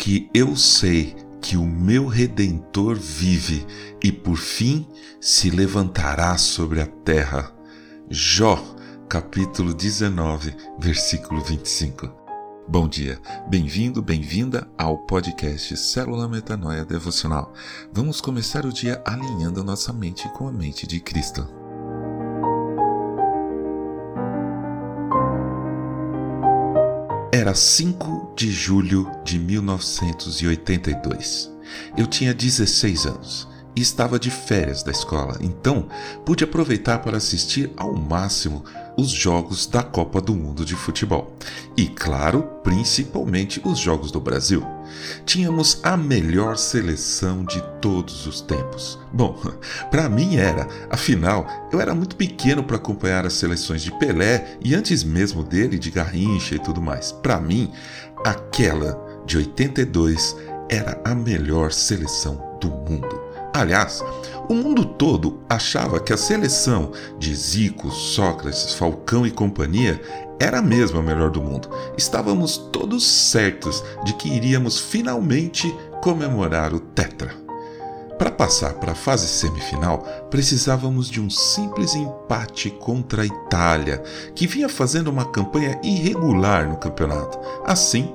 [0.00, 3.66] porque eu sei que o meu redentor vive
[4.02, 4.88] e por fim
[5.20, 7.52] se levantará sobre a terra.
[8.08, 8.56] Jó,
[9.10, 12.10] capítulo 19, versículo 25.
[12.66, 17.52] Bom dia, bem-vindo, bem-vinda ao podcast Célula Metanoia Devocional.
[17.92, 21.59] Vamos começar o dia alinhando nossa mente com a mente de Cristo.
[27.32, 31.48] Era 5 de julho de 1982.
[31.96, 35.86] Eu tinha 16 anos e estava de férias da escola, então
[36.26, 38.64] pude aproveitar para assistir ao máximo
[38.96, 41.36] os jogos da Copa do Mundo de Futebol.
[41.76, 44.64] E, claro, principalmente os jogos do Brasil.
[45.24, 48.98] Tínhamos a melhor seleção de todos os tempos.
[49.12, 49.40] Bom,
[49.90, 54.74] para mim era, afinal, eu era muito pequeno para acompanhar as seleções de Pelé e
[54.74, 57.12] antes mesmo dele de Garrincha e tudo mais.
[57.12, 57.72] Para mim,
[58.24, 60.36] aquela de 82
[60.68, 63.29] era a melhor seleção do mundo.
[63.52, 64.02] Aliás,
[64.48, 70.00] o mundo todo achava que a seleção de Zico, Sócrates, Falcão e companhia
[70.38, 71.68] era mesmo a melhor do mundo.
[71.96, 77.34] Estávamos todos certos de que iríamos finalmente comemorar o Tetra.
[78.20, 84.02] Para passar para a fase semifinal, precisávamos de um simples empate contra a Itália,
[84.34, 87.38] que vinha fazendo uma campanha irregular no campeonato.
[87.64, 88.14] Assim,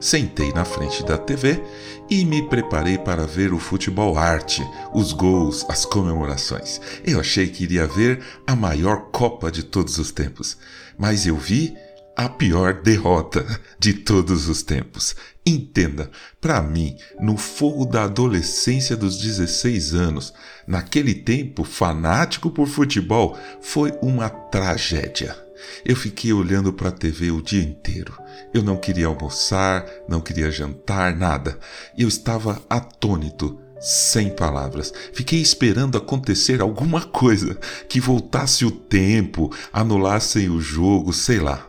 [0.00, 1.62] Sentei na frente da TV
[2.08, 6.80] e me preparei para ver o futebol arte, os gols, as comemorações.
[7.04, 10.56] Eu achei que iria ver a maior Copa de todos os tempos,
[10.96, 11.76] mas eu vi
[12.16, 13.46] a pior derrota
[13.78, 15.14] de todos os tempos.
[15.44, 20.32] Entenda, para mim, no fogo da adolescência dos 16 anos,
[20.66, 25.49] naquele tempo fanático por futebol, foi uma tragédia.
[25.84, 28.16] Eu fiquei olhando para a TV o dia inteiro.
[28.52, 31.58] Eu não queria almoçar, não queria jantar, nada.
[31.96, 34.92] Eu estava atônito, sem palavras.
[35.12, 37.54] Fiquei esperando acontecer alguma coisa,
[37.88, 41.66] que voltasse o tempo, anulassem o jogo, sei lá.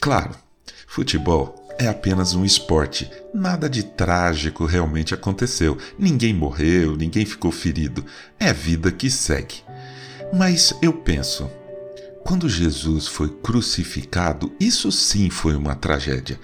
[0.00, 0.34] Claro,
[0.86, 3.10] futebol é apenas um esporte.
[3.32, 5.78] Nada de trágico realmente aconteceu.
[5.98, 8.04] Ninguém morreu, ninguém ficou ferido.
[8.38, 9.62] É vida que segue.
[10.32, 11.50] Mas eu penso,
[12.24, 16.38] quando Jesus foi crucificado, isso sim foi uma tragédia.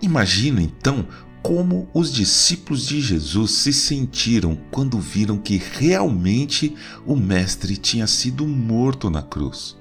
[0.00, 1.06] Imagina então
[1.42, 6.74] como os discípulos de Jesus se sentiram quando viram que realmente
[7.04, 9.76] o Mestre tinha sido morto na cruz.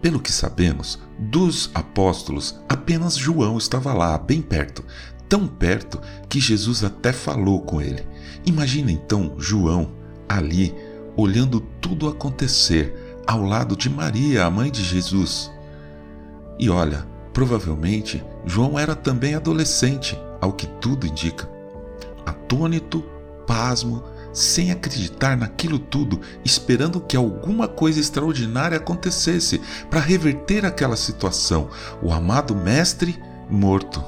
[0.00, 4.84] Pelo que sabemos, dos apóstolos, apenas João estava lá, bem perto,
[5.28, 8.04] tão perto que Jesus até falou com ele.
[8.44, 9.92] Imagina então João
[10.28, 10.74] ali,
[11.16, 15.50] olhando tudo acontecer ao lado de Maria, a mãe de Jesus.
[16.58, 21.48] E olha, provavelmente João era também adolescente, ao que tudo indica.
[22.26, 23.04] Atônito,
[23.46, 24.02] pasmo,
[24.32, 29.60] sem acreditar naquilo tudo, esperando que alguma coisa extraordinária acontecesse
[29.90, 31.68] para reverter aquela situação,
[32.02, 34.02] o amado Mestre morto.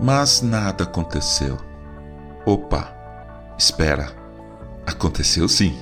[0.00, 1.56] Mas nada aconteceu.
[2.44, 2.92] Opa,
[3.56, 4.12] espera,
[4.84, 5.74] aconteceu sim.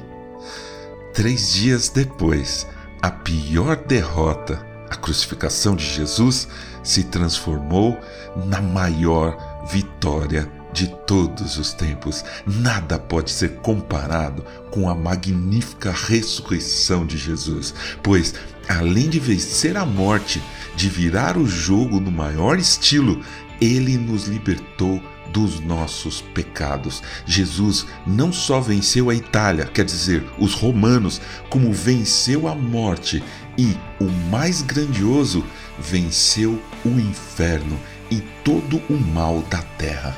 [1.12, 2.66] Três dias depois,
[3.02, 6.48] a pior derrota, a crucificação de Jesus,
[6.82, 8.00] se transformou
[8.46, 9.36] na maior
[9.70, 12.24] vitória de todos os tempos.
[12.46, 18.34] Nada pode ser comparado com a magnífica ressurreição de Jesus, pois,
[18.66, 20.42] além de vencer a morte,
[20.74, 23.20] de virar o jogo no maior estilo,
[23.60, 25.00] ele nos libertou
[25.32, 27.02] dos nossos pecados.
[27.26, 33.22] Jesus não só venceu a Itália, quer dizer, os romanos, como venceu a morte
[33.56, 35.44] e, o mais grandioso,
[35.78, 37.78] venceu o inferno
[38.10, 40.16] e todo o mal da terra.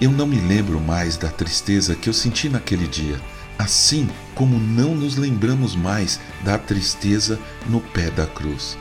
[0.00, 3.20] Eu não me lembro mais da tristeza que eu senti naquele dia,
[3.58, 8.76] assim como não nos lembramos mais da tristeza no pé da cruz,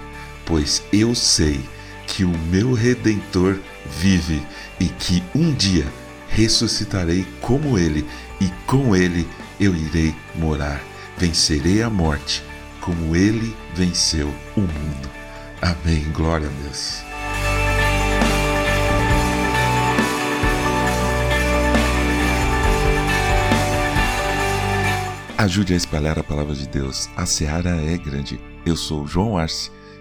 [0.45, 1.63] pois eu sei
[2.07, 3.59] que o meu redentor
[3.99, 4.41] vive
[4.79, 5.85] e que um dia
[6.29, 8.05] ressuscitarei como ele
[8.41, 9.27] e com ele
[9.59, 10.81] eu irei morar.
[11.17, 12.43] Vencerei a morte
[12.81, 15.09] como ele venceu o mundo.
[15.61, 16.03] Amém.
[16.11, 17.03] Glória a Deus.
[25.37, 27.09] Ajude a espalhar a palavra de Deus.
[27.15, 28.39] A seara é grande.
[28.65, 29.69] Eu sou João Arce